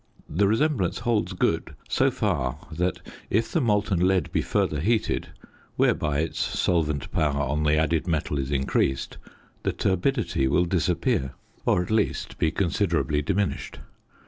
The 0.27 0.47
resemblance 0.47 0.97
holds 0.97 1.33
good 1.33 1.75
so 1.87 2.09
far 2.09 2.57
that 2.71 3.01
if 3.29 3.51
the 3.51 3.61
molten 3.61 4.07
lead 4.07 4.31
be 4.31 4.41
further 4.41 4.79
heated, 4.79 5.27
whereby 5.75 6.21
its 6.21 6.39
solvent 6.39 7.11
power 7.11 7.43
on 7.43 7.61
the 7.61 7.77
added 7.77 8.07
metal 8.07 8.39
is 8.39 8.49
increased, 8.49 9.19
the 9.61 9.71
turbidity 9.71 10.47
will 10.47 10.65
disappear, 10.65 11.33
or 11.67 11.83
at 11.83 11.91
least 11.91 12.39
be 12.39 12.49
considerably 12.49 13.21
diminished. 13.21 13.77